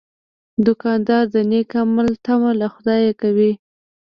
دوکاندار 0.65 1.23
د 1.33 1.35
نیک 1.49 1.71
عمل 1.81 2.09
تمه 2.25 2.51
له 2.59 2.67
خدایه 2.73 3.11
کوي. 3.21 3.51